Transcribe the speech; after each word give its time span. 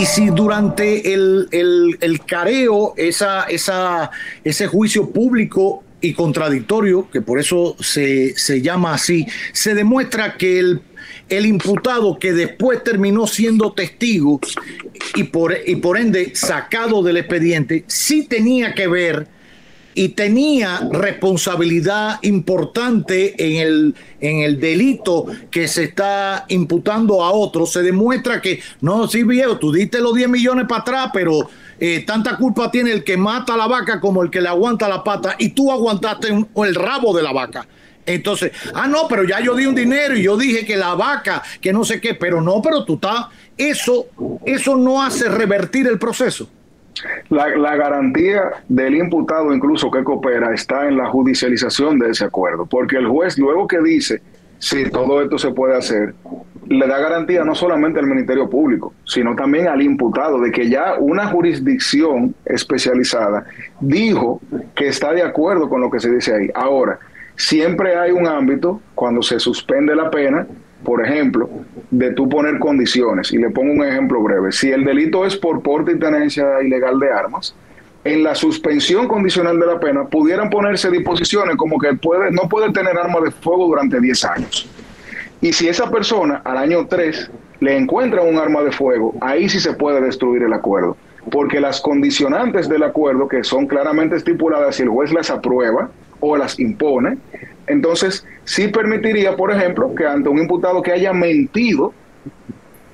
Y 0.00 0.06
si 0.06 0.30
durante 0.30 1.12
el, 1.12 1.46
el, 1.50 1.98
el 2.00 2.24
careo, 2.24 2.94
esa, 2.96 3.42
esa, 3.42 4.10
ese 4.42 4.66
juicio 4.66 5.10
público 5.10 5.84
y 6.00 6.14
contradictorio, 6.14 7.10
que 7.10 7.20
por 7.20 7.38
eso 7.38 7.76
se, 7.80 8.34
se 8.34 8.62
llama 8.62 8.94
así, 8.94 9.26
se 9.52 9.74
demuestra 9.74 10.38
que 10.38 10.58
el, 10.58 10.80
el 11.28 11.44
imputado 11.44 12.18
que 12.18 12.32
después 12.32 12.82
terminó 12.82 13.26
siendo 13.26 13.74
testigo 13.74 14.40
y 15.16 15.24
por, 15.24 15.54
y 15.66 15.76
por 15.76 15.98
ende 15.98 16.30
sacado 16.34 17.02
del 17.02 17.18
expediente, 17.18 17.84
sí 17.86 18.24
tenía 18.26 18.72
que 18.72 18.88
ver 18.88 19.28
y 19.94 20.10
tenía 20.10 20.88
responsabilidad 20.90 22.18
importante 22.22 23.34
en 23.38 23.66
el, 23.66 23.94
en 24.20 24.40
el 24.40 24.60
delito 24.60 25.26
que 25.50 25.68
se 25.68 25.84
está 25.84 26.44
imputando 26.48 27.22
a 27.22 27.32
otro, 27.32 27.66
se 27.66 27.82
demuestra 27.82 28.40
que, 28.40 28.60
no, 28.80 29.08
sí 29.08 29.22
viejo, 29.24 29.58
tú 29.58 29.72
diste 29.72 30.00
los 30.00 30.14
10 30.14 30.28
millones 30.28 30.66
para 30.68 30.82
atrás, 30.82 31.10
pero 31.12 31.48
eh, 31.78 32.04
tanta 32.06 32.36
culpa 32.36 32.70
tiene 32.70 32.92
el 32.92 33.04
que 33.04 33.16
mata 33.16 33.54
a 33.54 33.56
la 33.56 33.66
vaca 33.66 34.00
como 34.00 34.22
el 34.22 34.30
que 34.30 34.40
le 34.40 34.48
aguanta 34.48 34.88
la 34.88 35.02
pata 35.02 35.36
y 35.38 35.50
tú 35.50 35.72
aguantaste 35.72 36.28
el 36.28 36.74
rabo 36.74 37.16
de 37.16 37.22
la 37.22 37.32
vaca. 37.32 37.66
Entonces, 38.06 38.52
ah, 38.74 38.86
no, 38.86 39.06
pero 39.08 39.24
ya 39.24 39.40
yo 39.40 39.54
di 39.54 39.66
un 39.66 39.74
dinero 39.74 40.16
y 40.16 40.22
yo 40.22 40.36
dije 40.36 40.64
que 40.64 40.76
la 40.76 40.94
vaca, 40.94 41.42
que 41.60 41.72
no 41.72 41.84
sé 41.84 42.00
qué, 42.00 42.14
pero 42.14 42.40
no, 42.40 42.60
pero 42.62 42.84
tú 42.84 42.94
estás, 42.94 43.26
eso, 43.56 44.06
eso 44.44 44.76
no 44.76 45.02
hace 45.02 45.28
revertir 45.28 45.86
el 45.86 45.98
proceso. 45.98 46.48
La, 47.28 47.48
la, 47.56 47.76
garantía 47.76 48.42
del 48.68 48.96
imputado 48.96 49.54
incluso 49.54 49.90
que 49.90 50.04
coopera 50.04 50.52
está 50.52 50.88
en 50.88 50.96
la 50.96 51.06
judicialización 51.06 51.98
de 51.98 52.10
ese 52.10 52.24
acuerdo, 52.24 52.66
porque 52.66 52.96
el 52.96 53.06
juez 53.06 53.38
luego 53.38 53.66
que 53.66 53.80
dice 53.80 54.20
si 54.60 54.90
todo 54.90 55.22
esto 55.22 55.38
se 55.38 55.50
puede 55.50 55.76
hacer, 55.76 56.14
le 56.68 56.86
da 56.86 56.98
garantía 56.98 57.44
no 57.44 57.54
solamente 57.54 57.98
al 57.98 58.06
Ministerio 58.06 58.48
Público, 58.48 58.92
sino 59.04 59.34
también 59.34 59.66
al 59.66 59.80
imputado 59.80 60.38
de 60.38 60.52
que 60.52 60.68
ya 60.68 60.96
una 60.98 61.26
jurisdicción 61.28 62.34
especializada 62.44 63.46
dijo 63.80 64.40
que 64.76 64.88
está 64.88 65.12
de 65.12 65.22
acuerdo 65.22 65.68
con 65.68 65.80
lo 65.80 65.90
que 65.90 65.98
se 65.98 66.10
dice 66.10 66.34
ahí. 66.34 66.50
Ahora, 66.54 66.98
siempre 67.36 67.96
hay 67.96 68.12
un 68.12 68.26
ámbito 68.26 68.82
cuando 68.94 69.22
se 69.22 69.40
suspende 69.40 69.96
la 69.96 70.10
pena 70.10 70.46
por 70.84 71.04
ejemplo, 71.04 71.48
de 71.90 72.12
tú 72.12 72.28
poner 72.28 72.58
condiciones. 72.58 73.32
Y 73.32 73.38
le 73.38 73.50
pongo 73.50 73.72
un 73.72 73.84
ejemplo 73.84 74.22
breve. 74.22 74.52
Si 74.52 74.70
el 74.70 74.84
delito 74.84 75.26
es 75.26 75.36
por 75.36 75.62
porte 75.62 75.92
y 75.92 75.98
tenencia 75.98 76.62
ilegal 76.62 76.98
de 76.98 77.10
armas, 77.10 77.54
en 78.04 78.22
la 78.22 78.34
suspensión 78.34 79.06
condicional 79.06 79.58
de 79.60 79.66
la 79.66 79.78
pena 79.78 80.04
pudieran 80.06 80.48
ponerse 80.48 80.90
disposiciones 80.90 81.56
como 81.56 81.78
que 81.78 81.94
puede, 81.94 82.30
no 82.30 82.48
puede 82.48 82.72
tener 82.72 82.96
arma 82.96 83.20
de 83.20 83.30
fuego 83.30 83.66
durante 83.66 84.00
10 84.00 84.24
años. 84.24 84.68
Y 85.42 85.52
si 85.52 85.68
esa 85.68 85.90
persona 85.90 86.40
al 86.44 86.56
año 86.56 86.86
3 86.86 87.30
le 87.60 87.76
encuentra 87.76 88.22
un 88.22 88.38
arma 88.38 88.62
de 88.62 88.72
fuego, 88.72 89.14
ahí 89.20 89.48
sí 89.48 89.60
se 89.60 89.74
puede 89.74 90.00
destruir 90.00 90.42
el 90.42 90.52
acuerdo. 90.52 90.96
Porque 91.30 91.60
las 91.60 91.80
condicionantes 91.80 92.68
del 92.68 92.82
acuerdo, 92.82 93.28
que 93.28 93.44
son 93.44 93.66
claramente 93.66 94.16
estipuladas, 94.16 94.76
si 94.76 94.82
el 94.82 94.88
juez 94.88 95.12
las 95.12 95.30
aprueba 95.30 95.90
o 96.20 96.36
las 96.36 96.58
impone, 96.60 97.18
entonces, 97.70 98.26
sí 98.44 98.68
permitiría, 98.68 99.36
por 99.36 99.52
ejemplo, 99.52 99.94
que 99.94 100.04
ante 100.04 100.28
un 100.28 100.38
imputado 100.38 100.82
que 100.82 100.90
haya 100.90 101.12
mentido 101.12 101.94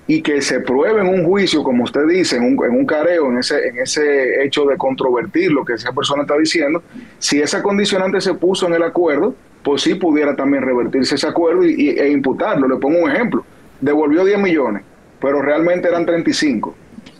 y 0.06 0.20
que 0.20 0.42
se 0.42 0.60
pruebe 0.60 1.00
en 1.00 1.08
un 1.08 1.24
juicio, 1.24 1.62
como 1.62 1.84
usted 1.84 2.06
dice, 2.06 2.36
en 2.36 2.58
un, 2.58 2.86
careo, 2.86 3.30
en 3.30 3.38
ese, 3.38 3.68
en 3.68 3.78
ese 3.78 4.44
hecho 4.44 4.66
de 4.66 4.76
controvertir 4.76 5.50
lo 5.50 5.64
que 5.64 5.72
esa 5.72 5.92
persona 5.92 6.22
está 6.22 6.36
diciendo, 6.36 6.82
si 7.18 7.40
esa 7.40 7.62
condicionante 7.62 8.20
se 8.20 8.34
puso 8.34 8.66
en 8.66 8.74
el 8.74 8.82
acuerdo, 8.82 9.34
pues 9.64 9.82
sí 9.82 9.94
pudiera 9.94 10.36
también 10.36 10.62
revertirse 10.62 11.14
ese 11.14 11.26
acuerdo 11.26 11.64
y, 11.64 11.88
e 11.88 12.10
imputarlo. 12.10 12.68
Le 12.68 12.76
pongo 12.76 12.98
un 12.98 13.10
ejemplo. 13.10 13.44
Devolvió 13.80 14.24
10 14.24 14.38
millones, 14.38 14.82
pero 15.20 15.40
realmente 15.40 15.88
eran 15.88 16.04
35. 16.04 16.74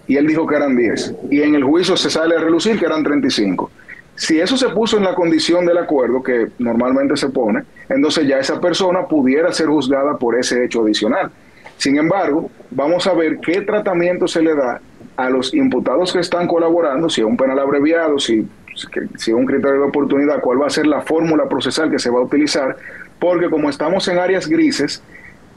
Y 0.09 0.17
él 0.17 0.27
dijo 0.27 0.47
que 0.47 0.55
eran 0.55 0.77
10. 0.77 1.15
Y 1.31 1.41
en 1.41 1.55
el 1.55 1.65
juicio 1.65 1.97
se 1.97 2.11
sale 2.11 2.37
a 2.37 2.39
relucir 2.39 2.79
que 2.79 2.85
eran 2.85 3.03
35. 3.03 3.71
Si 4.17 4.41
eso 4.41 4.57
se 4.57 4.71
puso 4.71 4.97
en 4.97 5.05
la 5.05 5.15
condición 5.15 5.67
del 5.67 5.77
acuerdo 5.77 6.23
que 6.23 6.49
normalmente 6.59 7.17
se 7.17 7.29
pone, 7.29 7.63
entonces 7.89 8.27
ya 8.27 8.39
esa 8.39 8.61
persona 8.61 9.07
pudiera 9.07 9.53
ser 9.53 9.67
juzgada 9.67 10.17
por 10.17 10.39
ese 10.39 10.65
hecho 10.65 10.83
adicional. 10.83 11.31
Sin 11.77 11.99
embargo, 11.99 12.51
vamos 12.71 13.07
a 13.07 13.13
ver 13.13 13.39
qué 13.41 13.61
tratamiento 13.61 14.27
se 14.27 14.41
le 14.41 14.55
da 14.55 14.81
a 15.17 15.29
los 15.29 15.53
imputados 15.53 16.15
que 16.15 16.21
están 16.21 16.47
colaborando, 16.47 17.11
si 17.11 17.21
es 17.21 17.27
un 17.27 17.37
penal 17.37 17.59
abreviado, 17.59 18.19
si, 18.19 18.47
es 18.75 19.29
un 19.29 19.45
criterio 19.45 19.81
de 19.81 19.89
oportunidad, 19.89 20.41
cuál 20.41 20.63
va 20.63 20.67
a 20.67 20.71
ser 20.71 20.87
la 20.87 21.03
fórmula 21.03 21.47
procesal 21.47 21.91
que 21.91 21.99
se 21.99 22.11
va 22.11 22.21
a 22.21 22.23
utilizar, 22.23 22.77
porque 23.19 23.51
como 23.51 23.69
estamos 23.69 24.09
en 24.09 24.19
áreas 24.19 24.49
grises, 24.49 25.03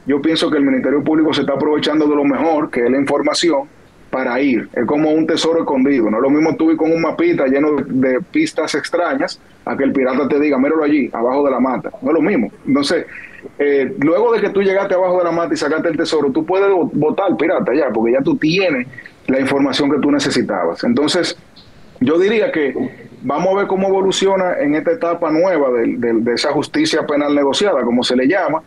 yo 0.06 0.20
pienso 0.20 0.50
que 0.50 0.58
el 0.58 0.64
Ministerio 0.64 1.02
Público 1.02 1.32
se 1.32 1.42
está 1.42 1.54
aprovechando 1.54 2.06
de 2.06 2.16
lo 2.16 2.24
mejor, 2.24 2.70
que 2.70 2.84
es 2.84 2.90
la 2.90 2.98
información, 2.98 3.68
para 4.10 4.40
ir. 4.40 4.68
Es 4.72 4.84
como 4.86 5.10
un 5.10 5.26
tesoro 5.26 5.60
escondido. 5.60 6.10
No 6.10 6.18
es 6.18 6.22
lo 6.22 6.30
mismo 6.30 6.56
tú 6.56 6.70
ir 6.70 6.76
con 6.76 6.92
un 6.92 7.00
mapita 7.00 7.46
lleno 7.46 7.76
de, 7.76 8.20
pistas 8.20 8.74
extrañas 8.74 9.40
a 9.64 9.76
que 9.76 9.84
el 9.84 9.92
pirata 9.92 10.28
te 10.28 10.38
diga, 10.38 10.58
míralo 10.58 10.84
allí, 10.84 11.08
abajo 11.12 11.44
de 11.44 11.50
la 11.50 11.60
mata. 11.60 11.90
No 12.02 12.10
es 12.10 12.14
lo 12.14 12.20
mismo. 12.20 12.50
Entonces, 12.66 13.06
eh, 13.58 13.94
luego 14.00 14.32
de 14.32 14.40
que 14.40 14.50
tú 14.50 14.62
llegaste 14.62 14.94
abajo 14.94 15.18
de 15.18 15.24
la 15.24 15.32
mata 15.32 15.54
y 15.54 15.56
sacaste 15.56 15.88
el 15.88 15.96
tesoro, 15.96 16.30
tú 16.30 16.44
puedes 16.44 16.68
votar 16.92 17.36
pirata 17.36 17.72
ya, 17.74 17.90
porque 17.90 18.12
ya 18.12 18.20
tú 18.20 18.36
tienes 18.36 18.86
la 19.28 19.40
información 19.40 19.90
que 19.90 19.98
tú 19.98 20.10
necesitabas. 20.10 20.82
Entonces, 20.84 21.36
yo 22.00 22.18
diría 22.18 22.50
que 22.50 22.74
vamos 23.22 23.52
a 23.52 23.58
ver 23.58 23.66
cómo 23.66 23.88
evoluciona 23.88 24.58
en 24.58 24.74
esta 24.74 24.92
etapa 24.92 25.30
nueva 25.30 25.70
de, 25.70 25.96
de 25.96 26.32
esa 26.32 26.52
justicia 26.52 27.06
penal 27.06 27.34
negociada, 27.34 27.82
como 27.82 28.02
se 28.02 28.16
le 28.16 28.26
llama, 28.26 28.62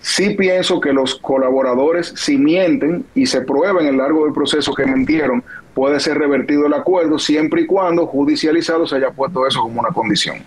Sí 0.00 0.30
pienso 0.30 0.80
que 0.80 0.92
los 0.92 1.16
colaboradores, 1.16 2.12
si 2.16 2.38
mienten 2.38 3.04
y 3.14 3.26
se 3.26 3.42
prueben 3.42 3.86
en 3.86 3.94
el 3.94 3.96
largo 3.98 4.24
del 4.24 4.32
proceso 4.32 4.74
que 4.74 4.86
mentieron, 4.86 5.44
puede 5.74 6.00
ser 6.00 6.18
revertido 6.18 6.66
el 6.66 6.74
acuerdo 6.74 7.18
siempre 7.18 7.62
y 7.62 7.66
cuando 7.66 8.06
judicializado 8.06 8.86
se 8.86 8.96
haya 8.96 9.10
puesto 9.10 9.46
eso 9.46 9.60
como 9.60 9.80
una 9.80 9.90
condición. 9.90 10.38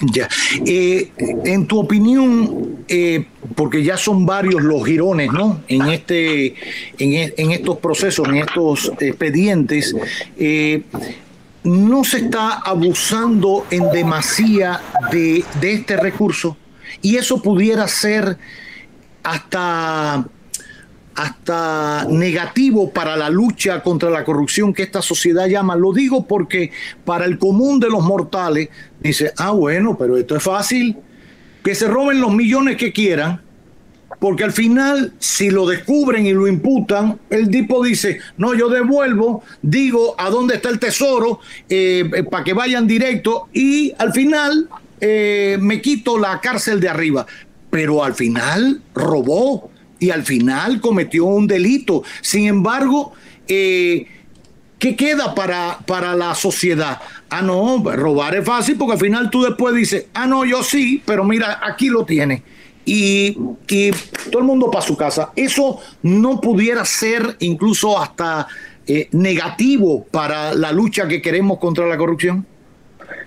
Ya. 0.00 0.28
Eh, 0.66 1.12
en 1.44 1.66
tu 1.66 1.78
opinión, 1.78 2.84
eh, 2.88 3.26
porque 3.54 3.84
ya 3.84 3.96
son 3.96 4.26
varios 4.26 4.62
los 4.62 4.84
girones, 4.84 5.32
¿no? 5.32 5.62
En 5.68 5.82
este, 5.82 6.54
en, 6.98 7.12
e, 7.12 7.54
estos 7.54 7.78
procesos, 7.78 8.26
en 8.28 8.36
estos 8.36 8.92
expedientes, 8.98 9.94
eh, 10.36 10.82
¿no 11.62 12.02
se 12.02 12.18
está 12.18 12.54
abusando 12.54 13.66
en 13.70 13.88
demasía 13.92 14.80
de, 15.12 15.44
de 15.60 15.72
este 15.72 15.96
recurso? 15.96 16.56
Y 17.00 17.16
eso 17.16 17.40
pudiera 17.42 17.88
ser 17.88 18.36
hasta 19.22 20.26
hasta 21.14 22.06
negativo 22.08 22.90
para 22.90 23.16
la 23.16 23.28
lucha 23.28 23.82
contra 23.82 24.10
la 24.10 24.24
corrupción 24.24 24.72
que 24.72 24.82
esta 24.82 25.02
sociedad 25.02 25.46
llama. 25.46 25.76
Lo 25.76 25.92
digo 25.92 26.26
porque 26.26 26.70
para 27.04 27.24
el 27.24 27.38
común 27.38 27.80
de 27.80 27.88
los 27.88 28.02
mortales 28.02 28.70
dice, 29.00 29.32
ah, 29.36 29.50
bueno, 29.50 29.96
pero 29.98 30.16
esto 30.16 30.36
es 30.36 30.42
fácil, 30.42 30.96
que 31.62 31.74
se 31.74 31.86
roben 31.88 32.20
los 32.20 32.32
millones 32.32 32.76
que 32.76 32.92
quieran, 32.92 33.40
porque 34.20 34.44
al 34.44 34.52
final, 34.52 35.12
si 35.18 35.50
lo 35.50 35.66
descubren 35.66 36.26
y 36.26 36.32
lo 36.32 36.46
imputan, 36.46 37.18
el 37.28 37.50
tipo 37.50 37.82
dice, 37.82 38.20
no, 38.36 38.54
yo 38.54 38.68
devuelvo, 38.68 39.42
digo 39.62 40.14
a 40.18 40.30
dónde 40.30 40.56
está 40.56 40.68
el 40.68 40.78
tesoro, 40.78 41.40
eh, 41.68 42.08
eh, 42.14 42.22
para 42.22 42.44
que 42.44 42.52
vayan 42.52 42.86
directo, 42.86 43.48
y 43.52 43.92
al 43.98 44.12
final 44.12 44.68
eh, 45.04 45.58
me 45.60 45.82
quito 45.82 46.16
la 46.16 46.40
cárcel 46.40 46.78
de 46.78 46.88
arriba, 46.88 47.26
pero 47.70 48.04
al 48.04 48.14
final 48.14 48.80
robó 48.94 49.68
y 49.98 50.10
al 50.10 50.22
final 50.22 50.80
cometió 50.80 51.24
un 51.24 51.48
delito. 51.48 52.04
Sin 52.20 52.46
embargo, 52.46 53.12
eh, 53.48 54.06
¿qué 54.78 54.94
queda 54.94 55.34
para, 55.34 55.80
para 55.86 56.14
la 56.14 56.36
sociedad? 56.36 57.00
Ah, 57.30 57.42
no, 57.42 57.82
robar 57.82 58.36
es 58.36 58.46
fácil 58.46 58.76
porque 58.76 58.92
al 58.92 59.00
final 59.00 59.28
tú 59.28 59.42
después 59.42 59.74
dices, 59.74 60.06
ah, 60.14 60.28
no, 60.28 60.44
yo 60.44 60.62
sí, 60.62 61.02
pero 61.04 61.24
mira, 61.24 61.58
aquí 61.64 61.88
lo 61.88 62.04
tiene. 62.04 62.44
Y, 62.84 63.32
todo 64.30 64.38
el 64.38 64.44
mundo 64.44 64.70
para 64.70 64.86
su 64.86 64.96
casa. 64.96 65.32
Eso 65.34 65.80
no 66.02 66.40
pudiera 66.40 66.84
ser 66.84 67.36
incluso 67.40 68.00
hasta 68.00 68.46
eh, 68.86 69.08
negativo 69.10 70.04
para 70.12 70.54
la 70.54 70.70
lucha 70.70 71.08
que 71.08 71.20
queremos 71.20 71.58
contra 71.58 71.88
la 71.88 71.96
corrupción. 71.96 72.46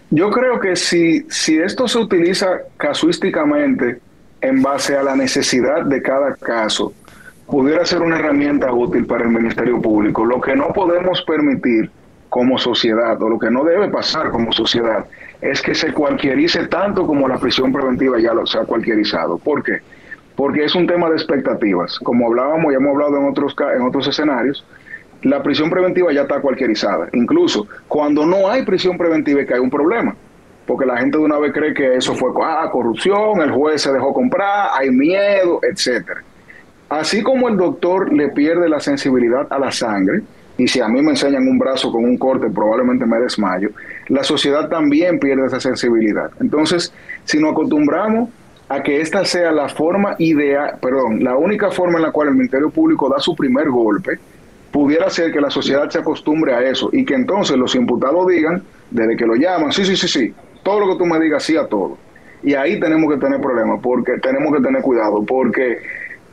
Yo 0.09 0.29
creo 0.31 0.59
que 0.59 0.75
si, 0.75 1.25
si 1.29 1.57
esto 1.57 1.87
se 1.87 1.97
utiliza 1.97 2.59
casuísticamente 2.77 3.99
en 4.41 4.61
base 4.61 4.95
a 4.97 5.03
la 5.03 5.15
necesidad 5.15 5.83
de 5.85 6.01
cada 6.01 6.35
caso, 6.35 6.93
pudiera 7.47 7.85
ser 7.85 8.01
una 8.01 8.19
herramienta 8.19 8.71
útil 8.71 9.05
para 9.05 9.23
el 9.23 9.29
Ministerio 9.29 9.81
Público. 9.81 10.25
Lo 10.25 10.41
que 10.41 10.55
no 10.55 10.69
podemos 10.73 11.21
permitir 11.23 11.89
como 12.29 12.57
sociedad, 12.57 13.21
o 13.21 13.29
lo 13.29 13.39
que 13.39 13.49
no 13.49 13.63
debe 13.63 13.87
pasar 13.89 14.29
como 14.29 14.51
sociedad, 14.51 15.05
es 15.41 15.61
que 15.61 15.75
se 15.75 15.93
cualquierice 15.93 16.67
tanto 16.67 17.05
como 17.05 17.27
la 17.27 17.37
prisión 17.37 17.71
preventiva 17.71 18.19
ya 18.19 18.33
lo 18.33 18.45
se 18.45 18.57
ha 18.57 18.63
cualquierizado. 18.63 19.37
¿Por 19.37 19.63
qué? 19.63 19.79
Porque 20.35 20.65
es 20.65 20.75
un 20.75 20.87
tema 20.87 21.09
de 21.09 21.15
expectativas. 21.15 21.97
Como 21.99 22.27
hablábamos, 22.27 22.71
ya 22.71 22.77
hemos 22.77 22.93
hablado 22.93 23.17
en 23.17 23.29
otros, 23.29 23.55
en 23.75 23.81
otros 23.83 24.07
escenarios, 24.07 24.65
la 25.25 25.41
prisión 25.41 25.71
preventiva 25.71 26.13
ya 26.13 26.21
está 26.21 26.39
cualquierizada. 26.39 27.09
Incluso 27.13 27.67
cuando 27.87 28.25
no 28.27 28.47
hay 28.47 28.63
prisión 28.63 28.95
preventiva 28.95 29.41
es 29.41 29.47
que 29.47 29.55
hay 29.55 29.59
un 29.59 29.71
problema. 29.71 30.15
Porque 30.67 30.85
la 30.85 30.97
gente 30.97 31.17
de 31.17 31.23
una 31.23 31.39
vez 31.39 31.51
cree 31.51 31.73
que 31.73 31.95
eso 31.95 32.13
fue 32.13 32.29
ah, 32.43 32.69
corrupción, 32.71 33.41
el 33.41 33.51
juez 33.51 33.81
se 33.81 33.91
dejó 33.91 34.13
comprar, 34.13 34.69
hay 34.73 34.91
miedo, 34.91 35.59
etcétera. 35.63 36.21
Así 36.89 37.23
como 37.23 37.49
el 37.49 37.57
doctor 37.57 38.13
le 38.13 38.29
pierde 38.29 38.69
la 38.69 38.79
sensibilidad 38.79 39.47
a 39.49 39.57
la 39.57 39.71
sangre, 39.71 40.21
y 40.57 40.67
si 40.67 40.79
a 40.79 40.87
mí 40.87 41.01
me 41.01 41.11
enseñan 41.11 41.47
un 41.47 41.57
brazo 41.57 41.91
con 41.91 42.03
un 42.03 42.17
corte, 42.17 42.47
probablemente 42.49 43.05
me 43.05 43.19
desmayo, 43.19 43.69
la 44.07 44.23
sociedad 44.23 44.69
también 44.69 45.19
pierde 45.19 45.47
esa 45.47 45.59
sensibilidad. 45.59 46.31
Entonces, 46.39 46.93
si 47.25 47.39
nos 47.39 47.51
acostumbramos 47.51 48.29
a 48.69 48.81
que 48.81 49.01
esta 49.01 49.25
sea 49.25 49.51
la 49.51 49.69
forma 49.69 50.15
ideal, 50.19 50.77
perdón, 50.81 51.23
la 51.23 51.35
única 51.35 51.71
forma 51.71 51.97
en 51.97 52.03
la 52.03 52.11
cual 52.11 52.29
el 52.29 52.35
Ministerio 52.35 52.69
Público 52.69 53.09
da 53.09 53.19
su 53.19 53.35
primer 53.35 53.69
golpe, 53.69 54.19
pudiera 54.75 55.09
ser 55.09 55.31
que 55.31 55.39
la 55.39 55.49
sociedad 55.49 55.89
se 55.89 55.99
acostumbre 55.99 56.53
a 56.53 56.61
eso 56.61 56.89
y 56.91 57.05
que 57.05 57.13
entonces 57.13 57.55
los 57.55 57.73
imputados 57.75 58.27
digan, 58.27 58.61
desde 58.91 59.15
que 59.15 59.25
lo 59.25 59.35
llaman, 59.35 59.71
sí, 59.71 59.85
sí, 59.85 59.95
sí, 59.95 60.05
sí, 60.09 60.33
todo 60.63 60.81
lo 60.81 60.89
que 60.89 60.97
tú 60.97 61.05
me 61.05 61.17
digas, 61.17 61.43
sí 61.43 61.55
a 61.55 61.65
todo. 61.65 61.97
Y 62.43 62.55
ahí 62.55 62.77
tenemos 62.77 63.09
que 63.09 63.17
tener 63.17 63.39
problemas, 63.39 63.79
porque 63.81 64.17
tenemos 64.21 64.53
que 64.53 64.61
tener 64.61 64.81
cuidado, 64.81 65.23
porque, 65.25 65.77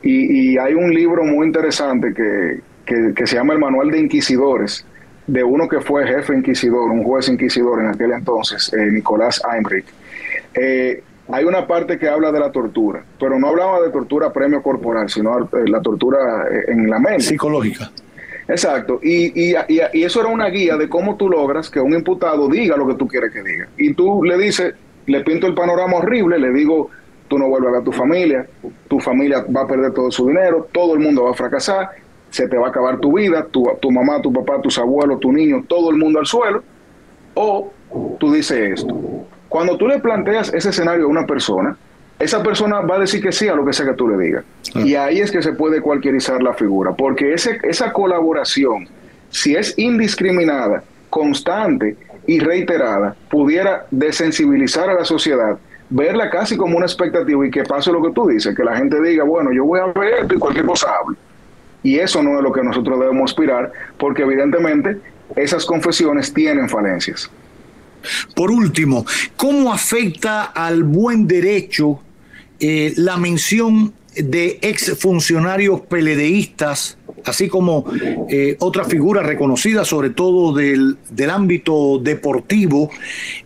y, 0.01 0.57
hay 0.57 0.73
un 0.73 0.93
libro 0.93 1.23
muy 1.23 1.47
interesante 1.47 2.13
que, 2.13 3.13
que, 3.15 3.25
se 3.25 3.37
llama 3.37 3.53
El 3.53 3.59
Manual 3.59 3.89
de 3.91 3.99
Inquisidores, 3.99 4.85
de 5.25 5.41
uno 5.41 5.69
que 5.69 5.79
fue 5.79 6.05
jefe 6.05 6.35
inquisidor, 6.35 6.91
un 6.91 7.05
juez 7.05 7.29
inquisidor 7.29 7.79
en 7.79 7.87
aquel 7.87 8.11
entonces, 8.11 8.73
eh, 8.73 8.91
Nicolás 8.91 9.41
Heinrich. 9.49 9.85
Eh, 10.53 11.01
hay 11.31 11.45
una 11.45 11.65
parte 11.65 11.97
que 11.97 12.09
habla 12.09 12.29
de 12.29 12.41
la 12.41 12.51
tortura, 12.51 13.05
pero 13.17 13.39
no 13.39 13.47
hablaba 13.47 13.81
de 13.81 13.89
tortura 13.89 14.33
premio 14.33 14.61
corporal, 14.61 15.07
sino 15.07 15.39
eh, 15.39 15.47
la 15.67 15.79
tortura 15.79 16.45
en 16.67 16.89
la 16.89 16.99
mente. 16.99 17.21
Psicológica. 17.21 17.89
Exacto, 18.47 18.99
y, 19.01 19.51
y, 19.51 19.55
y, 19.69 20.03
eso 20.03 20.19
era 20.19 20.29
una 20.29 20.49
guía 20.49 20.75
de 20.75 20.89
cómo 20.89 21.15
tú 21.15 21.29
logras 21.29 21.69
que 21.69 21.79
un 21.79 21.93
imputado 21.93 22.49
diga 22.49 22.75
lo 22.75 22.87
que 22.87 22.95
tú 22.95 23.07
quieres 23.07 23.31
que 23.31 23.41
diga. 23.41 23.69
Y 23.77 23.93
tú 23.93 24.23
le 24.23 24.37
dices, 24.37 24.75
le 25.05 25.21
pinto 25.21 25.47
el 25.47 25.53
panorama 25.53 25.97
horrible, 25.97 26.37
le 26.37 26.51
digo, 26.51 26.89
tú 27.29 27.39
no 27.39 27.47
vuelves 27.47 27.69
a 27.69 27.71
ver 27.71 27.81
a 27.81 27.83
tu 27.83 27.91
familia, 27.91 28.45
tu 28.89 28.99
familia 28.99 29.45
va 29.55 29.61
a 29.61 29.67
perder 29.67 29.93
todo 29.93 30.11
su 30.11 30.27
dinero, 30.27 30.67
todo 30.71 30.93
el 30.93 30.99
mundo 30.99 31.23
va 31.23 31.31
a 31.31 31.35
fracasar, 31.35 31.89
se 32.29 32.47
te 32.47 32.57
va 32.57 32.67
a 32.67 32.69
acabar 32.69 32.99
tu 32.99 33.15
vida, 33.17 33.45
tu, 33.45 33.65
tu 33.81 33.91
mamá, 33.91 34.21
tu 34.21 34.33
papá, 34.33 34.61
tus 34.61 34.77
abuelos, 34.77 35.19
tu 35.19 35.31
niño, 35.31 35.63
todo 35.67 35.89
el 35.89 35.97
mundo 35.97 36.19
al 36.19 36.25
suelo. 36.25 36.63
O 37.35 37.71
tú 38.19 38.33
dices 38.33 38.79
esto. 38.79 38.95
Cuando 39.47 39.77
tú 39.77 39.87
le 39.87 39.99
planteas 39.99 40.53
ese 40.53 40.69
escenario 40.69 41.05
a 41.05 41.07
una 41.07 41.25
persona, 41.25 41.77
esa 42.23 42.41
persona 42.41 42.81
va 42.81 42.95
a 42.95 42.99
decir 42.99 43.21
que 43.21 43.31
sí 43.31 43.47
a 43.47 43.55
lo 43.55 43.65
que 43.65 43.73
sea 43.73 43.85
que 43.85 43.93
tú 43.93 44.07
le 44.07 44.17
digas. 44.17 44.45
Ah. 44.75 44.81
Y 44.81 44.95
ahí 44.95 45.19
es 45.19 45.31
que 45.31 45.41
se 45.41 45.53
puede 45.53 45.81
cualquierizar 45.81 46.41
la 46.41 46.53
figura, 46.53 46.93
porque 46.93 47.33
ese, 47.33 47.59
esa 47.63 47.91
colaboración, 47.91 48.87
si 49.29 49.55
es 49.55 49.77
indiscriminada, 49.77 50.83
constante 51.09 51.95
y 52.25 52.39
reiterada, 52.39 53.15
pudiera 53.29 53.85
desensibilizar 53.91 54.89
a 54.89 54.93
la 54.93 55.05
sociedad, 55.05 55.57
verla 55.89 56.29
casi 56.29 56.57
como 56.57 56.77
una 56.77 56.85
expectativa 56.85 57.45
y 57.45 57.51
que 57.51 57.63
pase 57.63 57.91
lo 57.91 58.01
que 58.01 58.11
tú 58.11 58.27
dices, 58.27 58.55
que 58.55 58.63
la 58.63 58.75
gente 58.75 59.01
diga, 59.01 59.23
bueno, 59.23 59.51
yo 59.51 59.65
voy 59.65 59.79
a 59.79 59.85
ver 59.87 60.21
esto 60.21 60.35
y 60.35 60.39
cualquier 60.39 60.65
cosa 60.65 60.87
hablo. 60.99 61.17
Y 61.83 61.99
eso 61.99 62.23
no 62.23 62.37
es 62.37 62.43
lo 62.43 62.51
que 62.51 62.63
nosotros 62.63 62.99
debemos 62.99 63.31
aspirar, 63.31 63.71
porque 63.97 64.23
evidentemente 64.23 64.97
esas 65.35 65.65
confesiones 65.65 66.33
tienen 66.33 66.69
falencias. 66.69 67.29
Por 68.35 68.51
último, 68.51 69.05
¿cómo 69.35 69.71
afecta 69.71 70.45
al 70.45 70.83
buen 70.83 71.27
derecho 71.27 72.01
eh, 72.65 72.93
la 72.95 73.17
mención 73.17 73.93
de 74.15 74.57
exfuncionarios 74.61 75.81
peledeístas, 75.81 76.97
así 77.25 77.49
como 77.49 77.83
eh, 78.29 78.55
otras 78.61 78.87
figuras 78.87 79.25
reconocidas, 79.25 79.85
sobre 79.85 80.11
todo 80.11 80.53
del, 80.53 80.97
ámbito 81.29 81.99
deportivo, 81.99 82.89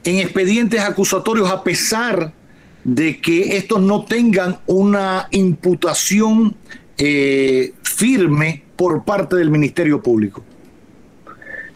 en 0.04 0.18
expedientes 0.18 0.82
acusatorios, 0.82 1.50
a 1.50 1.64
pesar 1.64 2.32
de 2.84 3.20
que 3.20 3.58
estos 3.58 3.82
no 3.82 4.06
tengan 4.06 4.60
una 4.68 5.28
imputación 5.32 6.56
eh, 7.00 7.74
firme 7.82 8.66
por 8.76 9.04
parte 9.04 9.36
del 9.38 9.50
Ministerio 9.50 10.00
Público. 10.00 10.44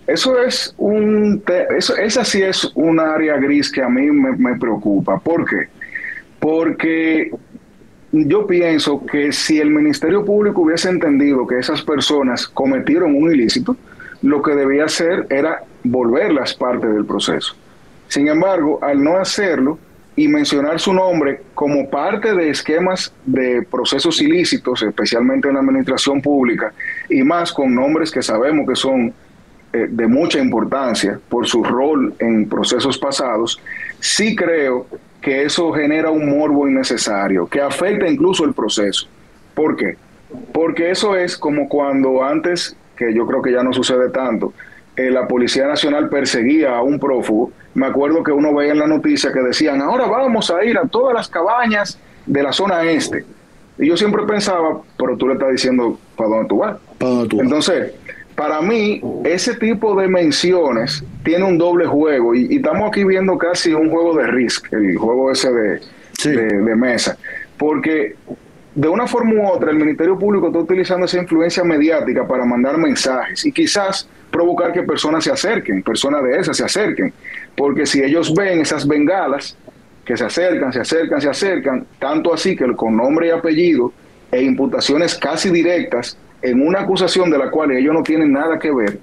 Eso 0.05 0.39
es 0.39 0.75
un, 0.77 1.43
eso, 1.75 1.97
esa 1.97 2.23
sí 2.23 2.43
es 2.43 2.71
un 2.75 2.99
área 2.99 3.37
gris 3.37 3.71
que 3.71 3.81
a 3.81 3.89
mí 3.89 4.11
me, 4.11 4.33
me 4.33 4.59
preocupa. 4.59 5.17
¿Por 5.17 5.49
qué? 5.49 5.80
Porque 6.41 7.31
yo 8.11 8.47
pienso 8.47 9.05
que 9.05 9.31
si 9.31 9.59
el 9.59 9.69
Ministerio 9.69 10.25
Público 10.25 10.63
hubiese 10.63 10.89
entendido 10.89 11.47
que 11.47 11.59
esas 11.59 11.83
personas 11.83 12.47
cometieron 12.47 13.15
un 13.15 13.31
ilícito, 13.31 13.77
lo 14.23 14.41
que 14.41 14.55
debía 14.55 14.85
hacer 14.85 15.27
era 15.29 15.63
volverlas 15.83 16.53
parte 16.55 16.87
del 16.87 17.05
proceso. 17.05 17.55
Sin 18.07 18.27
embargo, 18.27 18.79
al 18.81 19.01
no 19.01 19.17
hacerlo 19.17 19.77
y 20.15 20.27
mencionar 20.27 20.79
su 20.79 20.93
nombre 20.93 21.41
como 21.53 21.89
parte 21.89 22.33
de 22.33 22.49
esquemas 22.49 23.13
de 23.25 23.61
procesos 23.61 24.19
ilícitos, 24.19 24.81
especialmente 24.81 25.47
en 25.47 25.53
la 25.53 25.61
administración 25.61 26.21
pública, 26.21 26.73
y 27.07 27.21
más 27.21 27.53
con 27.53 27.73
nombres 27.73 28.11
que 28.11 28.21
sabemos 28.21 28.67
que 28.67 28.75
son 28.75 29.13
eh, 29.73 29.87
de 29.89 30.07
mucha 30.07 30.39
importancia 30.39 31.19
por 31.29 31.45
su 31.47 31.63
rol 31.63 32.15
en 32.19 32.49
procesos 32.49 32.97
pasados, 32.97 33.61
sí 33.99 34.35
creo 34.35 34.87
que 35.21 35.43
eso 35.43 35.71
genera 35.71 36.09
un 36.09 36.37
morbo 36.37 36.67
innecesario, 36.67 37.47
que 37.47 37.61
afecta 37.61 38.07
incluso 38.07 38.43
el 38.43 38.53
proceso. 38.53 39.07
¿Por 39.53 39.75
qué? 39.75 39.97
Porque 40.51 40.89
eso 40.89 41.15
es 41.15 41.37
como 41.37 41.69
cuando 41.69 42.23
antes, 42.23 42.75
que 42.95 43.13
yo 43.13 43.27
creo 43.27 43.41
que 43.41 43.51
ya 43.51 43.63
no 43.63 43.71
sucede 43.71 44.09
tanto, 44.09 44.53
eh, 44.95 45.11
la 45.11 45.27
Policía 45.27 45.67
Nacional 45.67 46.09
perseguía 46.09 46.75
a 46.75 46.81
un 46.81 46.99
prófugo. 46.99 47.51
Me 47.73 47.85
acuerdo 47.85 48.23
que 48.23 48.31
uno 48.31 48.53
veía 48.53 48.71
en 48.71 48.79
la 48.79 48.87
noticia 48.87 49.31
que 49.31 49.41
decían, 49.41 49.81
ahora 49.81 50.07
vamos 50.07 50.51
a 50.51 50.63
ir 50.63 50.77
a 50.77 50.87
todas 50.87 51.13
las 51.13 51.27
cabañas 51.27 51.99
de 52.25 52.43
la 52.43 52.51
zona 52.51 52.83
este. 52.83 53.23
Y 53.77 53.87
yo 53.87 53.97
siempre 53.97 54.23
pensaba, 54.25 54.81
pero 54.97 55.15
tú 55.17 55.27
le 55.27 55.33
estás 55.35 55.51
diciendo, 55.51 55.97
¿para 56.15 56.29
dónde 56.29 56.49
tú 56.49 56.57
vas? 56.57 56.77
¿Para 56.97 57.11
dónde 57.11 57.29
tú 57.29 57.37
vas? 57.37 57.45
Entonces, 57.45 57.93
para 58.35 58.61
mí, 58.61 59.01
ese 59.23 59.55
tipo 59.55 59.99
de 59.99 60.07
menciones 60.07 61.03
tiene 61.23 61.43
un 61.43 61.57
doble 61.57 61.85
juego 61.85 62.33
y, 62.33 62.55
estamos 62.55 62.89
aquí 62.89 63.03
viendo 63.03 63.37
casi 63.37 63.73
un 63.73 63.89
juego 63.89 64.15
de 64.15 64.27
risk, 64.27 64.71
el 64.73 64.97
juego 64.97 65.31
ese 65.31 65.51
de, 65.51 65.79
de, 66.23 66.75
mesa, 66.75 67.17
porque 67.57 68.15
de 68.73 68.87
una 68.87 69.07
forma 69.07 69.33
u 69.33 69.47
otra 69.47 69.71
el 69.71 69.77
Ministerio 69.77 70.17
Público 70.17 70.47
está 70.47 70.59
utilizando 70.59 71.05
esa 71.05 71.17
influencia 71.17 71.63
mediática 71.63 72.25
para 72.27 72.45
mandar 72.45 72.77
mensajes 72.77 73.45
y 73.45 73.51
quizás 73.51 74.07
provocar 74.31 74.71
que 74.71 74.83
personas 74.83 75.23
se 75.23 75.31
acerquen, 75.31 75.83
personas 75.83 76.23
de 76.23 76.39
esas 76.39 76.57
se 76.57 76.63
acerquen, 76.63 77.13
porque 77.55 77.85
si 77.85 78.01
ellos 78.01 78.33
ven 78.33 78.61
esas 78.61 78.87
bengalas 78.87 79.57
que 80.05 80.15
se 80.15 80.25
acercan, 80.25 80.71
se 80.71 80.79
acercan, 80.79 81.21
se 81.21 81.29
acercan, 81.29 81.85
tanto 81.99 82.33
así 82.33 82.55
que 82.55 82.65
con 82.75 82.95
nombre 82.95 83.27
y 83.27 83.29
apellido 83.31 83.91
e 84.31 84.41
imputaciones 84.41 85.15
casi 85.15 85.49
directas 85.49 86.17
en 86.41 86.65
una 86.65 86.81
acusación 86.81 87.29
de 87.29 87.37
la 87.37 87.49
cual 87.49 87.71
ellos 87.71 87.93
no 87.93 88.03
tienen 88.03 88.31
nada 88.31 88.59
que 88.59 88.71
ver, 88.71 88.99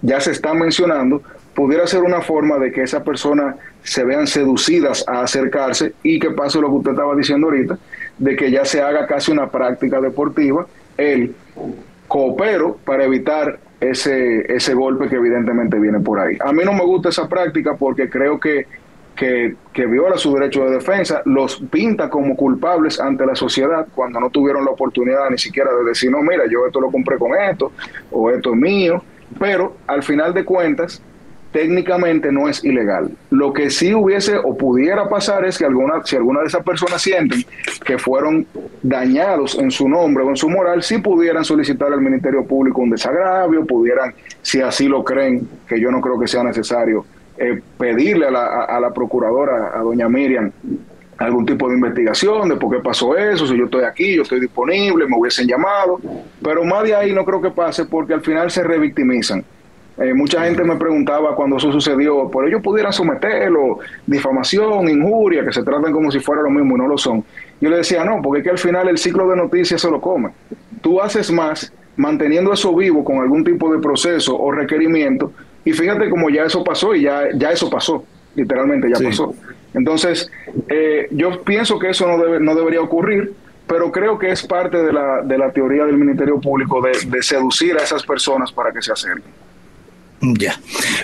ya 0.00 0.20
se 0.20 0.32
está 0.32 0.54
mencionando, 0.54 1.22
pudiera 1.54 1.86
ser 1.86 2.02
una 2.02 2.20
forma 2.20 2.58
de 2.58 2.72
que 2.72 2.82
esa 2.82 3.04
persona 3.04 3.56
se 3.82 4.04
vean 4.04 4.26
seducidas 4.26 5.04
a 5.08 5.22
acercarse 5.22 5.92
y 6.02 6.18
que 6.18 6.30
pase 6.30 6.60
lo 6.60 6.68
que 6.68 6.74
usted 6.74 6.90
estaba 6.92 7.14
diciendo 7.14 7.48
ahorita, 7.48 7.78
de 8.18 8.36
que 8.36 8.50
ya 8.50 8.64
se 8.64 8.80
haga 8.80 9.06
casi 9.06 9.32
una 9.32 9.50
práctica 9.50 10.00
deportiva, 10.00 10.66
el 10.96 11.34
coopero 12.08 12.78
para 12.84 13.04
evitar 13.04 13.58
ese, 13.80 14.54
ese 14.54 14.74
golpe 14.74 15.08
que 15.08 15.16
evidentemente 15.16 15.78
viene 15.78 16.00
por 16.00 16.20
ahí. 16.20 16.36
A 16.40 16.52
mí 16.52 16.62
no 16.64 16.72
me 16.72 16.84
gusta 16.84 17.08
esa 17.08 17.28
práctica 17.28 17.74
porque 17.76 18.08
creo 18.08 18.38
que 18.38 18.66
que, 19.14 19.86
viola 19.86 20.16
su 20.16 20.32
derecho 20.34 20.64
de 20.64 20.72
defensa, 20.72 21.22
los 21.24 21.56
pinta 21.70 22.08
como 22.08 22.36
culpables 22.36 23.00
ante 23.00 23.26
la 23.26 23.34
sociedad 23.34 23.86
cuando 23.94 24.20
no 24.20 24.30
tuvieron 24.30 24.64
la 24.64 24.70
oportunidad 24.70 25.30
ni 25.30 25.38
siquiera 25.38 25.70
de 25.74 25.84
decir, 25.84 26.10
no, 26.10 26.22
mira, 26.22 26.44
yo 26.50 26.66
esto 26.66 26.80
lo 26.80 26.90
compré 26.90 27.18
con 27.18 27.32
esto, 27.34 27.72
o 28.10 28.30
esto 28.30 28.50
es 28.52 28.56
mío, 28.56 29.02
pero 29.38 29.76
al 29.86 30.02
final 30.02 30.34
de 30.34 30.44
cuentas, 30.44 31.02
técnicamente 31.52 32.32
no 32.32 32.48
es 32.48 32.64
ilegal. 32.64 33.10
Lo 33.30 33.52
que 33.52 33.70
sí 33.70 33.94
hubiese 33.94 34.38
o 34.38 34.56
pudiera 34.56 35.08
pasar 35.08 35.44
es 35.44 35.58
que 35.58 35.66
alguna, 35.66 36.02
si 36.04 36.16
alguna 36.16 36.40
de 36.40 36.46
esas 36.46 36.64
personas 36.64 37.02
sienten 37.02 37.44
que 37.84 37.98
fueron 37.98 38.46
dañados 38.82 39.58
en 39.58 39.70
su 39.70 39.88
nombre 39.88 40.24
o 40.24 40.30
en 40.30 40.36
su 40.36 40.48
moral, 40.48 40.82
sí 40.82 40.98
pudieran 40.98 41.44
solicitar 41.44 41.92
al 41.92 42.00
Ministerio 42.00 42.44
Público 42.44 42.80
un 42.80 42.90
desagravio, 42.90 43.66
pudieran, 43.66 44.14
si 44.40 44.62
así 44.62 44.88
lo 44.88 45.04
creen, 45.04 45.46
que 45.68 45.78
yo 45.78 45.90
no 45.90 46.00
creo 46.00 46.18
que 46.18 46.26
sea 46.26 46.42
necesario, 46.42 47.04
eh, 47.36 47.60
pedirle 47.78 48.26
a 48.26 48.30
la, 48.30 48.64
a, 48.64 48.80
la, 48.80 48.92
procuradora, 48.92 49.72
a 49.74 49.80
doña 49.80 50.08
Miriam, 50.08 50.50
algún 51.18 51.46
tipo 51.46 51.68
de 51.68 51.74
investigación 51.74 52.48
de 52.48 52.56
por 52.56 52.74
qué 52.74 52.82
pasó 52.82 53.16
eso, 53.16 53.46
si 53.46 53.56
yo 53.56 53.64
estoy 53.64 53.84
aquí, 53.84 54.16
yo 54.16 54.22
estoy 54.22 54.40
disponible, 54.40 55.06
me 55.06 55.16
hubiesen 55.16 55.46
llamado, 55.46 56.00
pero 56.42 56.64
más 56.64 56.84
de 56.84 56.94
ahí 56.94 57.12
no 57.12 57.24
creo 57.24 57.40
que 57.40 57.50
pase 57.50 57.84
porque 57.84 58.14
al 58.14 58.22
final 58.22 58.50
se 58.50 58.62
revictimizan. 58.62 59.44
Eh, 59.98 60.14
mucha 60.14 60.44
gente 60.44 60.64
me 60.64 60.76
preguntaba 60.76 61.36
cuando 61.36 61.56
eso 61.56 61.70
sucedió, 61.70 62.30
por 62.30 62.48
ellos 62.48 62.62
pudieran 62.62 62.92
someterlo, 62.92 63.78
difamación, 64.06 64.88
injuria, 64.88 65.44
que 65.44 65.52
se 65.52 65.62
tratan 65.62 65.92
como 65.92 66.10
si 66.10 66.18
fuera 66.18 66.42
lo 66.42 66.50
mismo 66.50 66.76
y 66.76 66.78
no 66.78 66.88
lo 66.88 66.96
son. 66.96 67.22
Yo 67.60 67.68
le 67.68 67.76
decía, 67.76 68.02
no, 68.04 68.20
porque 68.22 68.40
es 68.40 68.44
que 68.44 68.50
al 68.50 68.58
final 68.58 68.88
el 68.88 68.98
ciclo 68.98 69.28
de 69.28 69.36
noticias 69.36 69.80
se 69.80 69.90
lo 69.90 70.00
come. 70.00 70.30
Tú 70.80 71.00
haces 71.00 71.30
más 71.30 71.72
manteniendo 71.96 72.52
eso 72.52 72.74
vivo 72.74 73.04
con 73.04 73.18
algún 73.18 73.44
tipo 73.44 73.70
de 73.70 73.78
proceso 73.80 74.38
o 74.38 74.50
requerimiento, 74.50 75.30
y 75.64 75.72
fíjate 75.72 76.10
como 76.10 76.30
ya 76.30 76.44
eso 76.44 76.62
pasó 76.64 76.94
y 76.94 77.02
ya, 77.02 77.24
ya 77.34 77.50
eso 77.50 77.70
pasó, 77.70 78.04
literalmente 78.34 78.88
ya 78.88 79.02
pasó. 79.02 79.34
Entonces, 79.74 80.30
eh, 80.68 81.08
yo 81.10 81.42
pienso 81.42 81.78
que 81.78 81.90
eso 81.90 82.06
no, 82.06 82.18
debe, 82.18 82.40
no 82.40 82.54
debería 82.54 82.80
ocurrir, 82.80 83.32
pero 83.66 83.90
creo 83.90 84.18
que 84.18 84.30
es 84.30 84.42
parte 84.42 84.76
de 84.76 84.92
la, 84.92 85.22
de 85.22 85.38
la 85.38 85.50
teoría 85.50 85.84
del 85.86 85.96
Ministerio 85.96 86.40
Público 86.40 86.82
de, 86.82 86.92
de 87.06 87.22
seducir 87.22 87.76
a 87.76 87.82
esas 87.82 88.02
personas 88.02 88.52
para 88.52 88.72
que 88.72 88.82
se 88.82 88.92
acerquen. 88.92 89.32
Ya. 90.22 90.54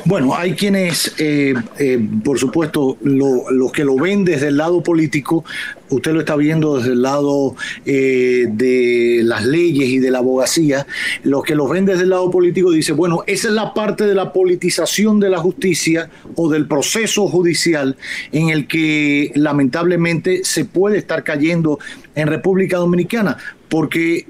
Bueno, 0.04 0.36
hay 0.36 0.52
quienes, 0.54 1.12
eh, 1.18 1.52
eh, 1.78 2.08
por 2.24 2.38
supuesto, 2.38 2.96
los 3.02 3.72
que 3.72 3.84
lo 3.84 3.96
ven 3.96 4.24
desde 4.24 4.46
el 4.48 4.56
lado 4.56 4.80
político, 4.80 5.44
usted 5.90 6.12
lo 6.12 6.20
está 6.20 6.36
viendo 6.36 6.78
desde 6.78 6.92
el 6.92 7.02
lado 7.02 7.54
eh, 7.84 8.46
de 8.48 9.20
las 9.24 9.44
leyes 9.44 9.88
y 9.88 9.98
de 9.98 10.10
la 10.10 10.18
abogacía, 10.18 10.86
los 11.22 11.42
que 11.44 11.54
lo 11.54 11.68
ven 11.68 11.84
desde 11.84 12.02
el 12.02 12.10
lado 12.10 12.30
político 12.30 12.70
dicen, 12.70 12.96
bueno, 12.96 13.24
esa 13.26 13.48
es 13.48 13.54
la 13.54 13.74
parte 13.74 14.06
de 14.06 14.14
la 14.14 14.32
politización 14.32 15.20
de 15.20 15.30
la 15.30 15.38
justicia 15.38 16.10
o 16.34 16.48
del 16.48 16.66
proceso 16.66 17.28
judicial 17.28 17.96
en 18.32 18.50
el 18.50 18.66
que 18.66 19.32
lamentablemente 19.34 20.40
se 20.44 20.64
puede 20.64 20.98
estar 20.98 21.24
cayendo 21.24 21.78
en 22.14 22.28
República 22.28 22.78
Dominicana 22.78 23.36
porque 23.68 24.26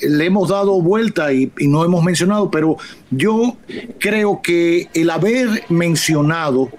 le 0.00 0.24
hemos 0.24 0.48
dado 0.48 0.80
vuelta 0.80 1.32
y, 1.32 1.52
no 1.60 1.84
hemos 1.84 2.02
mencionado, 2.02 2.50
pero 2.50 2.76
yo 3.10 3.56
creo 3.98 4.40
que 4.42 4.88
el 4.94 5.10
haber 5.10 5.64
mencionado 5.68 6.70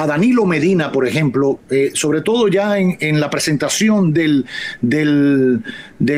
a 0.00 0.06
Danilo 0.06 0.46
Medina, 0.46 0.90
por 0.90 1.06
ejemplo, 1.06 1.60
eh, 1.68 1.90
sobre 1.92 2.22
todo 2.22 2.48
ya 2.48 2.78
en, 2.78 3.20
la 3.20 3.28
presentación 3.28 4.14
del, 4.14 4.46
del, 4.80 5.62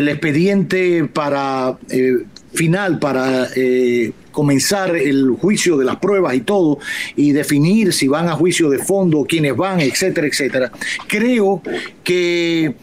expediente 0.08 1.04
para 1.12 1.76
eh, 1.90 2.18
final, 2.54 3.00
para 3.00 3.48
eh, 3.56 4.12
comenzar 4.30 4.94
el 4.96 5.30
juicio 5.32 5.76
de 5.76 5.84
las 5.84 5.96
pruebas 5.96 6.34
y 6.34 6.42
todo, 6.42 6.78
y 7.16 7.32
definir 7.32 7.92
si 7.92 8.06
van 8.06 8.28
a 8.28 8.34
juicio 8.34 8.70
de 8.70 8.78
fondo, 8.78 9.26
quiénes 9.28 9.56
van, 9.56 9.80
etcétera, 9.80 10.28
etcétera, 10.28 10.72
creo 11.08 11.60
que 12.04 12.74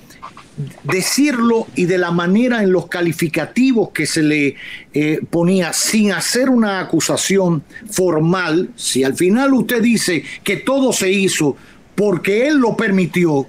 decirlo 0.83 1.67
y 1.75 1.85
de 1.85 1.97
la 1.97 2.11
manera 2.11 2.61
en 2.61 2.71
los 2.71 2.87
calificativos 2.87 3.91
que 3.91 4.05
se 4.05 4.21
le 4.21 4.55
eh, 4.93 5.19
ponía 5.29 5.71
sin 5.71 6.11
hacer 6.11 6.49
una 6.49 6.81
acusación 6.81 7.63
formal, 7.89 8.69
si 8.75 9.03
al 9.03 9.15
final 9.15 9.53
usted 9.53 9.81
dice 9.81 10.23
que 10.43 10.57
todo 10.57 10.91
se 10.91 11.11
hizo 11.11 11.55
porque 11.95 12.47
él 12.47 12.57
lo 12.57 12.75
permitió, 12.75 13.47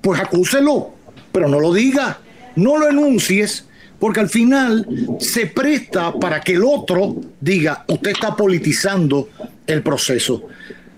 pues 0.00 0.20
acúselo, 0.20 0.94
pero 1.32 1.48
no 1.48 1.60
lo 1.60 1.72
diga, 1.74 2.20
no 2.56 2.78
lo 2.78 2.88
enuncies, 2.88 3.66
porque 3.98 4.20
al 4.20 4.28
final 4.28 4.86
se 5.20 5.46
presta 5.46 6.12
para 6.12 6.40
que 6.40 6.52
el 6.52 6.64
otro 6.64 7.16
diga, 7.40 7.84
usted 7.88 8.12
está 8.12 8.34
politizando 8.34 9.28
el 9.66 9.82
proceso. 9.82 10.44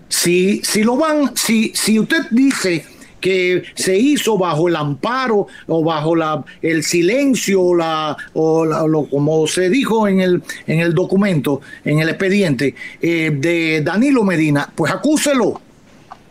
Si, 0.09 0.61
si 0.65 0.83
lo 0.83 0.97
van, 0.97 1.37
si, 1.37 1.73
si 1.75 1.99
usted 1.99 2.27
dice 2.31 2.85
que 3.21 3.63
se 3.75 3.97
hizo 3.97 4.39
bajo 4.39 4.69
el 4.69 4.77
amparo 4.77 5.47
o 5.67 5.85
bajo 5.85 6.15
la, 6.15 6.45
el 6.63 6.83
silencio 6.85 7.75
la, 7.75 8.17
o 8.35 8.65
lo, 8.65 9.09
como 9.09 9.47
se 9.47 9.69
dijo 9.71 10.09
en 10.09 10.21
el, 10.21 10.43
en 10.67 10.81
el 10.81 10.95
documento, 10.95 11.61
en 11.85 12.01
el 12.01 12.09
expediente 12.09 12.75
eh, 13.01 13.31
de 13.35 13.83
Danilo 13.83 14.25
Medina, 14.25 14.71
pues 14.75 14.93
acúselo. 14.93 15.61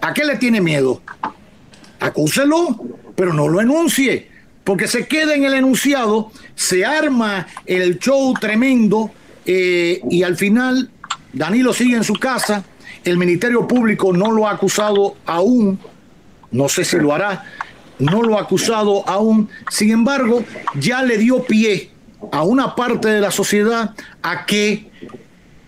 ¿A 0.02 0.14
qué 0.14 0.24
le 0.24 0.38
tiene 0.38 0.62
miedo? 0.62 1.02
Acúselo, 2.00 2.80
pero 3.16 3.34
no 3.34 3.48
lo 3.48 3.62
enuncie, 3.62 4.30
porque 4.64 4.88
se 4.88 5.08
queda 5.08 5.34
en 5.36 5.44
el 5.44 5.56
enunciado, 5.56 6.32
se 6.56 6.86
arma 6.86 7.48
el 7.66 7.98
show 7.98 8.34
tremendo 8.40 9.12
eh, 9.46 10.02
y 10.10 10.24
al 10.24 10.38
final 10.38 10.92
Danilo 11.34 11.74
sigue 11.74 11.96
en 11.96 12.04
su 12.04 12.14
casa, 12.14 12.64
el 13.04 13.18
Ministerio 13.18 13.68
Público 13.68 14.14
no 14.14 14.32
lo 14.32 14.48
ha 14.48 14.52
acusado 14.52 15.16
aún 15.26 15.80
no 16.52 16.70
sé 16.70 16.86
si 16.86 16.98
lo 16.98 17.14
hará, 17.14 17.46
no 18.00 18.22
lo 18.22 18.38
ha 18.38 18.42
acusado 18.42 19.08
aún, 19.08 19.50
sin 19.70 19.92
embargo, 19.92 20.44
ya 20.80 21.02
le 21.02 21.18
dio 21.18 21.44
pie 21.44 21.92
a 22.32 22.44
una 22.44 22.76
parte 22.76 23.10
de 23.10 23.22
la 23.22 23.32
sociedad 23.32 23.94
a 24.22 24.46
que 24.46 24.88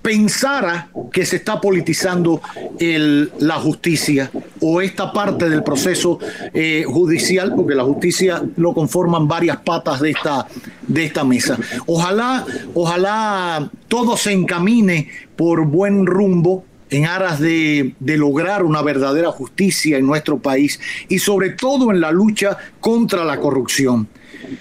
pensara 0.01 0.89
que 1.11 1.25
se 1.25 1.35
está 1.37 1.59
politizando 1.59 2.41
la 2.79 3.55
justicia 3.55 4.31
o 4.61 4.81
esta 4.81 5.11
parte 5.11 5.49
del 5.49 5.63
proceso 5.63 6.19
eh, 6.53 6.83
judicial, 6.87 7.53
porque 7.55 7.75
la 7.75 7.83
justicia 7.83 8.41
lo 8.55 8.73
conforman 8.73 9.27
varias 9.27 9.57
patas 9.57 9.99
de 9.99 10.11
esta, 10.11 10.47
de 10.87 11.05
esta 11.05 11.23
mesa. 11.23 11.57
Ojalá, 11.85 12.45
ojalá 12.73 13.69
todo 13.87 14.15
se 14.17 14.31
encamine 14.31 15.09
por 15.35 15.65
buen 15.65 16.05
rumbo 16.05 16.63
en 16.89 17.05
aras 17.05 17.39
de, 17.39 17.93
lograr 17.99 18.63
una 18.63 18.81
verdadera 18.81 19.31
justicia 19.31 19.97
en 19.97 20.05
nuestro 20.05 20.39
país 20.39 20.79
y 21.07 21.19
sobre 21.19 21.51
todo 21.51 21.91
en 21.91 22.01
la 22.01 22.11
lucha 22.11 22.57
contra 22.79 23.23
la 23.23 23.39
corrupción 23.39 24.07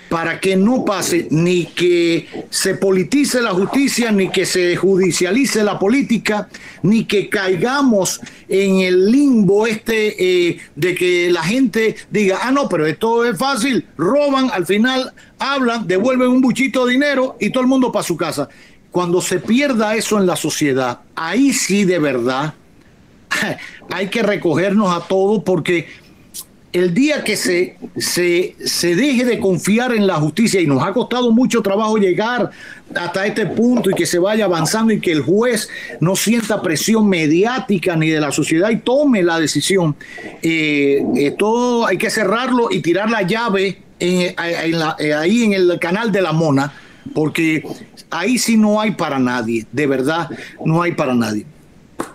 para 0.08 0.40
que 0.40 0.56
no 0.56 0.84
pase 0.84 1.28
ni 1.30 1.66
que 1.66 2.26
se 2.50 2.74
politice 2.74 3.40
la 3.40 3.50
justicia, 3.50 4.10
ni 4.10 4.28
que 4.28 4.44
se 4.44 4.76
judicialice 4.76 5.62
la 5.62 5.78
política, 5.78 6.48
ni 6.82 7.04
que 7.04 7.28
caigamos 7.28 8.20
en 8.48 8.80
el 8.80 9.10
limbo 9.10 9.66
este 9.66 10.48
eh, 10.48 10.58
de 10.74 10.94
que 10.94 11.30
la 11.30 11.42
gente 11.42 11.96
diga, 12.10 12.40
ah, 12.42 12.50
no, 12.50 12.68
pero 12.68 12.86
esto 12.86 13.24
es 13.24 13.38
fácil, 13.38 13.86
roban, 13.96 14.50
al 14.52 14.66
final 14.66 15.12
hablan, 15.38 15.86
devuelven 15.86 16.28
un 16.28 16.40
buchito 16.40 16.86
de 16.86 16.92
dinero 16.92 17.36
y 17.40 17.50
todo 17.50 17.62
el 17.62 17.68
mundo 17.68 17.92
para 17.92 18.02
su 18.02 18.16
casa. 18.16 18.48
Cuando 18.90 19.20
se 19.20 19.38
pierda 19.38 19.94
eso 19.94 20.18
en 20.18 20.26
la 20.26 20.36
sociedad, 20.36 21.00
ahí 21.14 21.52
sí 21.52 21.84
de 21.84 21.98
verdad 21.98 22.54
hay 23.90 24.08
que 24.08 24.22
recogernos 24.22 24.94
a 24.94 25.06
todos 25.06 25.42
porque 25.44 25.86
el 26.72 26.92
día 26.92 27.24
que 27.24 27.36
se, 27.36 27.76
se, 27.96 28.54
se, 28.62 28.94
deje 28.94 29.24
de 29.24 29.38
confiar 29.38 29.94
en 29.94 30.06
la 30.06 30.16
justicia 30.16 30.60
y 30.60 30.66
nos 30.66 30.82
ha 30.82 30.92
costado 30.92 31.32
mucho 31.32 31.62
trabajo 31.62 31.96
llegar 31.96 32.50
hasta 32.94 33.26
este 33.26 33.46
punto 33.46 33.90
y 33.90 33.94
que 33.94 34.04
se 34.04 34.18
vaya 34.18 34.44
avanzando 34.44 34.92
y 34.92 35.00
que 35.00 35.12
el 35.12 35.22
juez 35.22 35.68
no 36.00 36.14
sienta 36.14 36.60
presión 36.60 37.08
mediática 37.08 37.96
ni 37.96 38.10
de 38.10 38.20
la 38.20 38.32
sociedad 38.32 38.70
y 38.70 38.78
tome 38.78 39.22
la 39.22 39.40
decisión, 39.40 39.96
eh, 40.42 41.02
eh, 41.16 41.34
todo 41.38 41.86
hay 41.86 41.96
que 41.96 42.10
cerrarlo 42.10 42.68
y 42.70 42.80
tirar 42.80 43.10
la 43.10 43.22
llave 43.22 43.78
en, 43.98 44.34
ahí 44.38 45.44
en 45.44 45.54
el 45.54 45.78
canal 45.80 46.12
de 46.12 46.22
la 46.22 46.32
mona 46.32 46.72
porque 47.14 47.64
ahí 48.10 48.38
sí 48.38 48.56
no 48.56 48.80
hay 48.80 48.92
para 48.92 49.18
nadie, 49.18 49.66
de 49.72 49.86
verdad 49.86 50.30
no 50.64 50.82
hay 50.82 50.92
para 50.92 51.14
nadie. 51.14 51.46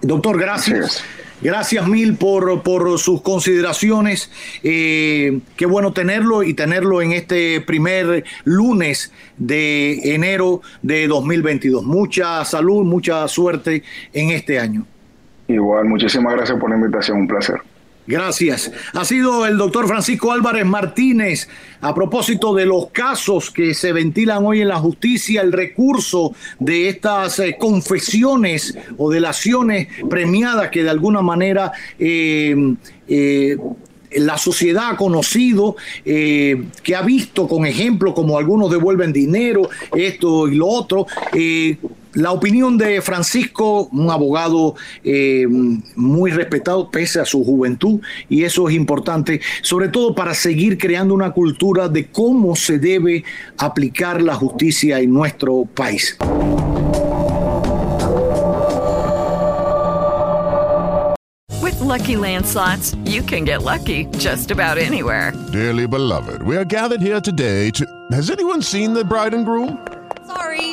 Doctor, 0.02 0.40
gracias. 0.40 1.04
Gracias 1.42 1.86
mil 1.90 2.16
por, 2.16 2.64
por 2.64 2.98
sus 2.98 3.22
consideraciones. 3.22 4.32
Eh, 4.64 5.42
qué 5.58 5.66
bueno 5.66 5.92
tenerlo 5.92 6.42
y 6.42 6.54
tenerlo 6.54 7.02
en 7.02 7.12
este 7.12 7.60
primer 7.60 8.24
lunes 8.46 9.12
de 9.38 10.16
enero 10.16 10.62
de 10.82 11.06
2022. 11.06 11.84
Mucha 11.84 12.46
salud, 12.46 12.86
mucha 12.86 13.28
suerte 13.28 13.84
en 14.14 14.30
este 14.30 14.58
año. 14.58 14.86
Igual, 15.50 15.84
muchísimas 15.84 16.34
gracias 16.34 16.58
por 16.58 16.70
la 16.70 16.78
invitación, 16.78 17.18
un 17.18 17.28
placer. 17.28 17.58
Gracias. 18.05 18.69
Ha 18.93 19.05
sido 19.05 19.45
el 19.45 19.57
doctor 19.57 19.88
Francisco 19.88 20.33
Álvarez 20.33 20.65
Martínez 20.65 21.48
a 21.79 21.95
propósito 21.95 22.53
de 22.53 22.65
los 22.65 22.88
casos 22.88 23.50
que 23.50 23.74
se 23.74 23.93
ventilan 23.93 24.45
hoy 24.45 24.60
en 24.60 24.67
la 24.67 24.77
justicia, 24.77 25.41
el 25.41 25.53
recurso 25.53 26.33
de 26.60 26.89
estas 26.89 27.39
eh, 27.39 27.55
confesiones 27.57 28.77
o 28.98 29.10
delaciones 29.10 29.88
premiadas 30.10 30.69
que 30.69 30.83
de 30.83 30.89
alguna 30.89 31.22
manera 31.22 31.72
eh, 31.98 32.75
eh, 33.07 33.57
la 34.15 34.38
sociedad 34.38 34.91
ha 34.91 34.95
conocido, 34.95 35.75
que 36.03 36.95
ha 36.95 37.01
visto 37.01 37.48
con 37.48 37.65
ejemplo 37.65 38.13
como 38.13 38.38
algunos 38.38 38.69
devuelven 38.69 39.12
dinero, 39.12 39.67
esto 39.95 40.48
y 40.48 40.53
lo 40.53 40.67
otro, 40.67 41.07
la 42.13 42.32
opinión 42.32 42.77
de 42.77 43.01
Francisco, 43.01 43.89
un 43.91 44.10
abogado 44.10 44.75
eh, 45.03 45.46
muy 45.96 46.32
respetado 46.32 46.89
pese 46.89 47.20
a 47.20 47.25
su 47.25 47.43
juventud, 47.43 48.01
y 48.29 48.43
eso 48.43 48.70
es 48.70 48.75
importante, 48.75 49.41
sobre 49.62 49.89
todo 49.89 50.15
para 50.15 50.34
seguir 50.34 50.77
creando 50.77 51.13
una 51.13 51.32
cultura 51.32 51.88
de 51.89 52.08
cómo 52.08 52.55
se 52.55 52.79
debe 52.79 53.24
aplicar 53.58 54.22
la 54.22 54.36
justicia 54.36 55.00
en 55.00 55.13
nuestro 55.13 55.65
país. 55.74 56.17
Lucky 61.84 62.15
Land 62.15 62.46
slots, 62.46 62.96
you 63.03 63.22
can 63.22 63.43
get 63.43 63.62
lucky 63.62 64.05
just 64.17 64.51
about 64.51 64.77
anywhere. 64.77 65.34
Dearly 65.51 65.86
beloved, 65.86 66.41
we 66.41 66.55
are 66.55 66.63
gathered 66.63 67.01
here 67.01 67.20
today 67.20 67.70
to. 67.72 67.86
Has 68.12 68.32
anyone 68.32 68.62
seen 68.62 68.93
the 68.93 69.03
bride 69.03 69.34
and 69.34 69.46
groom? 69.46 69.86
Sorry, 70.25 70.73